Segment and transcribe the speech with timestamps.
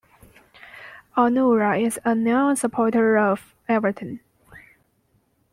[1.15, 4.19] Onuora is a known supporter of Everton.